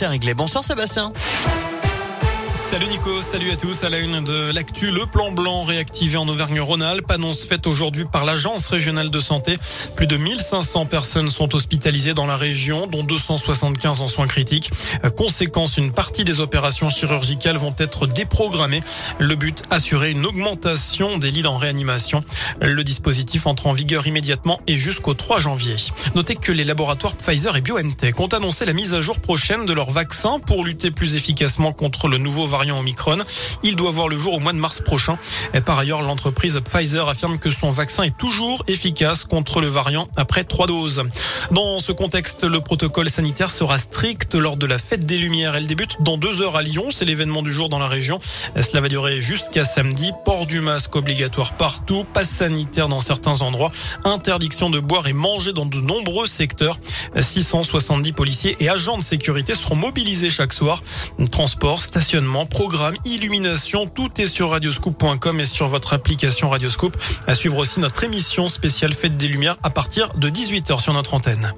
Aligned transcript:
C'est 0.00 0.06
réglé. 0.06 0.32
Bonsoir 0.32 0.62
Sébastien. 0.62 1.12
Salut 2.58 2.88
Nico, 2.88 3.22
salut 3.22 3.52
à 3.52 3.56
tous. 3.56 3.84
À 3.84 3.88
la 3.88 3.98
une 3.98 4.22
de 4.24 4.50
l'actu, 4.52 4.90
le 4.90 5.06
plan 5.06 5.30
blanc 5.30 5.62
réactivé 5.62 6.18
en 6.18 6.28
Auvergne-Rhône-Alpes. 6.28 7.08
Annonce 7.08 7.44
faite 7.44 7.68
aujourd'hui 7.68 8.04
par 8.04 8.24
l'Agence 8.24 8.66
régionale 8.66 9.10
de 9.10 9.20
santé. 9.20 9.56
Plus 9.94 10.08
de 10.08 10.16
1500 10.16 10.86
personnes 10.86 11.30
sont 11.30 11.54
hospitalisées 11.54 12.14
dans 12.14 12.26
la 12.26 12.36
région, 12.36 12.88
dont 12.88 13.04
275 13.04 14.00
en 14.00 14.08
soins 14.08 14.26
critiques. 14.26 14.70
Conséquence, 15.16 15.78
une 15.78 15.92
partie 15.92 16.24
des 16.24 16.40
opérations 16.40 16.90
chirurgicales 16.90 17.56
vont 17.56 17.74
être 17.78 18.06
déprogrammées. 18.06 18.80
Le 19.20 19.36
but, 19.36 19.62
assurer 19.70 20.10
une 20.10 20.26
augmentation 20.26 21.16
des 21.16 21.30
lits 21.30 21.46
en 21.46 21.56
réanimation. 21.56 22.22
Le 22.60 22.82
dispositif 22.82 23.46
entre 23.46 23.68
en 23.68 23.72
vigueur 23.72 24.08
immédiatement 24.08 24.58
et 24.66 24.76
jusqu'au 24.76 25.14
3 25.14 25.38
janvier. 25.38 25.76
Notez 26.16 26.34
que 26.34 26.50
les 26.50 26.64
laboratoires 26.64 27.14
Pfizer 27.14 27.56
et 27.56 27.60
BioNTech 27.60 28.18
ont 28.18 28.26
annoncé 28.26 28.66
la 28.66 28.72
mise 28.72 28.94
à 28.94 29.00
jour 29.00 29.20
prochaine 29.20 29.64
de 29.64 29.72
leur 29.72 29.92
vaccin 29.92 30.40
pour 30.40 30.64
lutter 30.64 30.90
plus 30.90 31.14
efficacement 31.14 31.72
contre 31.72 32.08
le 32.08 32.18
nouveau 32.18 32.47
variant 32.48 32.80
Omicron. 32.80 33.18
Il 33.62 33.76
doit 33.76 33.90
voir 33.90 34.08
le 34.08 34.18
jour 34.18 34.34
au 34.34 34.40
mois 34.40 34.52
de 34.52 34.58
mars 34.58 34.80
prochain. 34.80 35.18
Et 35.54 35.60
par 35.60 35.78
ailleurs, 35.78 36.02
l'entreprise 36.02 36.60
Pfizer 36.64 37.08
affirme 37.08 37.38
que 37.38 37.50
son 37.50 37.70
vaccin 37.70 38.02
est 38.02 38.16
toujours 38.16 38.64
efficace 38.66 39.24
contre 39.24 39.60
le 39.60 39.68
variant 39.68 40.08
après 40.16 40.44
trois 40.44 40.66
doses. 40.66 41.04
Dans 41.50 41.78
ce 41.78 41.92
contexte, 41.92 42.44
le 42.44 42.60
protocole 42.60 43.08
sanitaire 43.08 43.50
sera 43.50 43.78
strict 43.78 44.34
lors 44.34 44.56
de 44.56 44.66
la 44.66 44.78
fête 44.78 45.06
des 45.06 45.18
Lumières. 45.18 45.54
Elle 45.54 45.66
débute 45.66 46.02
dans 46.02 46.18
deux 46.18 46.42
heures 46.42 46.56
à 46.56 46.62
Lyon. 46.62 46.88
C'est 46.92 47.04
l'événement 47.04 47.42
du 47.42 47.52
jour 47.52 47.68
dans 47.68 47.78
la 47.78 47.88
région. 47.88 48.18
Cela 48.56 48.80
va 48.80 48.88
durer 48.88 49.20
jusqu'à 49.20 49.64
samedi. 49.64 50.10
Port 50.24 50.46
du 50.46 50.60
masque 50.60 50.96
obligatoire 50.96 51.52
partout. 51.52 52.04
Passe 52.12 52.30
sanitaire 52.30 52.88
dans 52.88 53.00
certains 53.00 53.42
endroits. 53.42 53.72
Interdiction 54.04 54.70
de 54.70 54.80
boire 54.80 55.06
et 55.06 55.12
manger 55.12 55.52
dans 55.52 55.66
de 55.66 55.80
nombreux 55.80 56.26
secteurs. 56.26 56.78
670 57.20 58.12
policiers 58.12 58.56
et 58.60 58.68
agents 58.68 58.98
de 58.98 59.02
sécurité 59.02 59.54
seront 59.54 59.76
mobilisés 59.76 60.30
chaque 60.30 60.52
soir. 60.52 60.82
Transport, 61.30 61.82
stationnement 61.82 62.37
programme, 62.46 62.96
illumination, 63.04 63.86
tout 63.86 64.20
est 64.20 64.26
sur 64.26 64.50
radioscoop.com 64.50 65.40
et 65.40 65.46
sur 65.46 65.68
votre 65.68 65.92
application 65.92 66.48
Radioscoop. 66.48 66.96
À 67.26 67.34
suivre 67.34 67.58
aussi 67.58 67.80
notre 67.80 68.04
émission 68.04 68.48
spéciale 68.48 68.94
Fête 68.94 69.16
des 69.16 69.28
Lumières 69.28 69.56
à 69.62 69.70
partir 69.70 70.08
de 70.10 70.28
18h 70.28 70.80
sur 70.80 70.92
notre 70.92 71.14
antenne. 71.14 71.52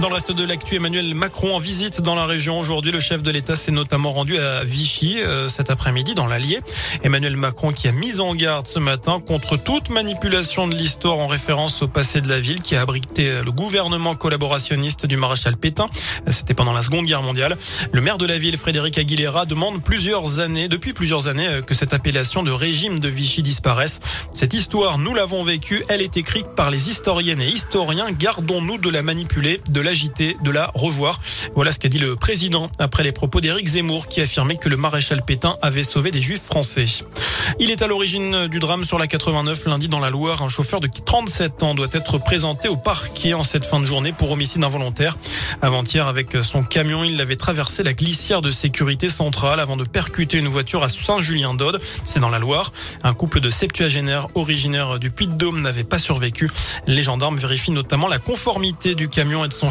Dans 0.00 0.08
le 0.08 0.14
reste 0.14 0.30
de 0.30 0.44
l'actu, 0.44 0.76
Emmanuel 0.76 1.12
Macron 1.16 1.56
en 1.56 1.58
visite 1.58 2.02
dans 2.02 2.14
la 2.14 2.24
région. 2.24 2.60
Aujourd'hui, 2.60 2.92
le 2.92 3.00
chef 3.00 3.20
de 3.20 3.32
l'État 3.32 3.56
s'est 3.56 3.72
notamment 3.72 4.12
rendu 4.12 4.38
à 4.38 4.62
Vichy 4.62 5.20
euh, 5.20 5.48
cet 5.48 5.70
après-midi 5.70 6.14
dans 6.14 6.28
l'Allier. 6.28 6.60
Emmanuel 7.02 7.36
Macron 7.36 7.72
qui 7.72 7.88
a 7.88 7.92
mis 7.92 8.20
en 8.20 8.36
garde 8.36 8.68
ce 8.68 8.78
matin 8.78 9.18
contre 9.18 9.56
toute 9.56 9.90
manipulation 9.90 10.68
de 10.68 10.76
l'histoire 10.76 11.18
en 11.18 11.26
référence 11.26 11.82
au 11.82 11.88
passé 11.88 12.20
de 12.20 12.28
la 12.28 12.38
ville 12.38 12.62
qui 12.62 12.76
a 12.76 12.82
abrité 12.82 13.40
le 13.44 13.50
gouvernement 13.50 14.14
collaborationniste 14.14 15.04
du 15.06 15.16
maréchal 15.16 15.56
Pétain. 15.56 15.88
C'était 16.28 16.54
pendant 16.54 16.72
la 16.72 16.82
Seconde 16.82 17.06
Guerre 17.06 17.22
mondiale. 17.22 17.56
Le 17.90 18.00
maire 18.00 18.18
de 18.18 18.26
la 18.26 18.38
ville, 18.38 18.56
Frédéric 18.56 18.98
Aguilera, 18.98 19.46
demande 19.46 19.82
plusieurs 19.82 20.38
années, 20.38 20.68
depuis 20.68 20.92
plusieurs 20.92 21.26
années, 21.26 21.48
euh, 21.48 21.60
que 21.60 21.74
cette 21.74 21.92
appellation 21.92 22.44
de 22.44 22.52
régime 22.52 23.00
de 23.00 23.08
Vichy 23.08 23.42
disparaisse. 23.42 23.98
Cette 24.32 24.54
histoire, 24.54 24.98
nous 24.98 25.14
l'avons 25.14 25.42
vécue. 25.42 25.82
Elle 25.88 26.02
est 26.02 26.16
écrite 26.16 26.46
par 26.56 26.70
les 26.70 26.88
historiennes 26.88 27.40
et 27.40 27.48
historiens. 27.48 28.06
Gardons-nous 28.12 28.78
de 28.78 28.90
la 28.90 29.02
manipuler, 29.02 29.60
l'agiter, 29.88 30.36
de 30.44 30.50
la 30.50 30.70
revoir. 30.74 31.18
Voilà 31.54 31.72
ce 31.72 31.78
qu'a 31.78 31.88
dit 31.88 31.98
le 31.98 32.14
président 32.14 32.68
après 32.78 33.02
les 33.02 33.12
propos 33.12 33.40
d'Éric 33.40 33.66
Zemmour 33.66 34.06
qui 34.06 34.20
affirmait 34.20 34.58
que 34.58 34.68
le 34.68 34.76
maréchal 34.76 35.22
Pétain 35.24 35.56
avait 35.62 35.82
sauvé 35.82 36.10
des 36.10 36.20
juifs 36.20 36.42
français. 36.42 36.84
Il 37.58 37.70
est 37.70 37.80
à 37.80 37.86
l'origine 37.86 38.48
du 38.48 38.58
drame 38.58 38.84
sur 38.84 38.98
la 38.98 39.06
89 39.06 39.64
lundi 39.64 39.88
dans 39.88 39.98
la 39.98 40.10
Loire. 40.10 40.42
Un 40.42 40.50
chauffeur 40.50 40.80
de 40.80 40.88
37 40.88 41.62
ans 41.62 41.74
doit 41.74 41.88
être 41.92 42.18
présenté 42.18 42.68
au 42.68 42.76
parquet 42.76 43.32
en 43.32 43.44
cette 43.44 43.64
fin 43.64 43.80
de 43.80 43.86
journée 43.86 44.12
pour 44.12 44.30
homicide 44.30 44.62
involontaire. 44.62 45.16
Avant-hier, 45.62 46.06
avec 46.06 46.36
son 46.42 46.62
camion, 46.62 47.02
il 47.02 47.18
avait 47.22 47.36
traversé 47.36 47.82
la 47.82 47.94
glissière 47.94 48.42
de 48.42 48.50
sécurité 48.50 49.08
centrale 49.08 49.58
avant 49.58 49.78
de 49.78 49.84
percuter 49.84 50.36
une 50.36 50.48
voiture 50.48 50.84
à 50.84 50.90
Saint-Julien-d'Aude. 50.90 51.80
C'est 52.06 52.20
dans 52.20 52.28
la 52.28 52.38
Loire. 52.38 52.74
Un 53.04 53.14
couple 53.14 53.40
de 53.40 53.48
septuagénaires 53.48 54.26
originaires 54.34 54.98
du 54.98 55.10
Puy-de-Dôme 55.10 55.62
n'avait 55.62 55.84
pas 55.84 55.98
survécu. 55.98 56.50
Les 56.86 57.02
gendarmes 57.02 57.38
vérifient 57.38 57.70
notamment 57.70 58.08
la 58.08 58.18
conformité 58.18 58.94
du 58.94 59.08
camion 59.08 59.46
et 59.46 59.48
de 59.48 59.54
son 59.54 59.70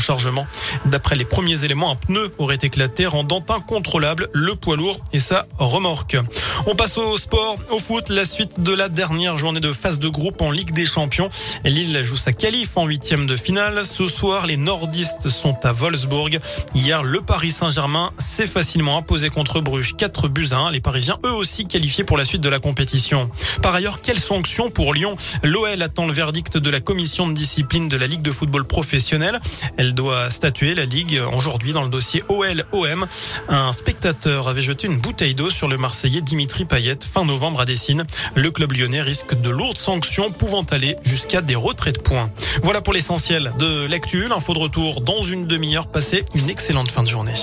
D'après 0.86 1.16
les 1.16 1.26
premiers 1.26 1.64
éléments, 1.64 1.92
un 1.92 1.96
pneu 1.96 2.32
aurait 2.38 2.60
éclaté, 2.62 3.06
rendant 3.06 3.44
incontrôlable 3.50 4.30
le 4.34 4.56
poids 4.56 4.78
lourd 4.78 5.00
et 5.14 5.20
sa 5.20 5.46
remorque. 5.58 6.18
On 6.66 6.76
passe 6.76 6.98
au 6.98 7.18
sport, 7.18 7.56
au 7.72 7.80
foot, 7.80 8.10
la 8.10 8.26
suite 8.26 8.62
de 8.62 8.74
la 8.74 8.90
dernière 8.90 9.38
journée 9.38 9.60
de 9.60 9.74
phase 9.74 10.00
de 10.00 10.08
groupe 10.08 10.42
en 10.42 10.52
Ligue 10.52 10.74
des 10.74 10.86
Champions. 10.86 11.30
Lille 11.64 12.04
joue 12.04 12.16
sa 12.16 12.34
qualif 12.34 12.78
en 12.78 12.86
huitième 12.86 13.26
de 13.26 13.36
finale. 13.36 13.86
Ce 13.86 14.08
soir, 14.08 14.46
les 14.46 14.58
nordistes 14.58 15.30
sont 15.30 15.58
à 15.64 15.72
Wolfsburg. 15.72 16.40
Hier, 16.74 17.04
le 17.04 17.22
Paris 17.22 17.52
Saint-Germain 17.52 18.12
s'est 18.18 18.48
facilement 18.48 18.98
imposé 18.98 19.30
contre 19.30 19.60
Bruges 19.62 19.96
4 19.96 20.28
buts 20.28 20.48
à 20.52 20.58
1. 20.58 20.72
Les 20.72 20.82
Parisiens, 20.82 21.18
eux 21.26 21.34
aussi, 21.34 21.68
qualifiés 21.68 22.04
pour 22.04 22.18
la 22.18 22.26
suite 22.26 22.42
de 22.42 22.50
la 22.50 22.60
compétition. 22.60 23.30
Par 23.62 23.76
ailleurs, 23.76 24.02
quelle 24.02 24.20
sanction 24.20 24.70
pour 24.70 24.94
Lyon? 24.94 25.16
L'OL 25.44 25.82
attend 25.82 26.06
le 26.06 26.14
verdict 26.14 26.58
de 26.58 26.70
la 26.70 26.80
commission 26.80 27.28
de 27.28 27.34
discipline 27.34 27.88
de 27.88 27.98
la 27.98 28.08
Ligue 28.08 28.22
de 28.22 28.32
football 28.32 28.66
professionnel. 28.66 29.40
Elle 29.78 29.94
doit 29.98 30.30
statuer 30.30 30.76
la 30.76 30.86
Ligue 30.86 31.20
aujourd'hui 31.36 31.74
dans 31.74 31.82
le 31.82 31.90
dossier 31.90 32.22
OL-OM. 32.30 33.08
Un 33.50 33.74
spectateur 33.74 34.48
avait 34.48 34.62
jeté 34.62 34.86
une 34.86 34.98
bouteille 34.98 35.34
d'eau 35.34 35.50
sur 35.50 35.68
le 35.68 35.78
Marseillais 35.78 36.22
Dimitri 36.22 36.66
Payet 36.66 37.00
fin 37.02 37.26
novembre 37.26 37.62
à 37.62 37.66
Dessine. 37.66 38.06
Le 38.36 38.52
club 38.52 38.74
lyonnais 38.74 39.02
risque 39.02 39.34
de 39.34 39.50
lourdes 39.50 39.78
sanctions 39.78 40.32
pouvant 40.32 40.64
aller 40.70 40.98
jusqu'à 41.04 41.42
des 41.42 41.56
retraits 41.56 41.96
de 41.96 42.02
points. 42.02 42.30
Voilà 42.62 42.82
pour 42.82 42.94
l'essentiel 42.94 43.52
de 43.58 43.88
l'actu. 43.88 44.28
L'info 44.28 44.54
de 44.54 44.60
retour 44.60 45.02
dans 45.02 45.24
une 45.24 45.48
demi-heure. 45.48 45.88
Passez 45.88 46.26
une 46.36 46.48
excellente 46.48 46.92
fin 46.92 47.02
de 47.02 47.08
journée. 47.08 47.34